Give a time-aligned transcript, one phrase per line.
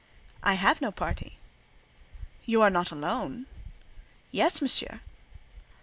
[0.41, 1.37] "I have no party."
[2.47, 3.45] "You are not alone?"
[4.31, 5.01] "Yes, Monsieur."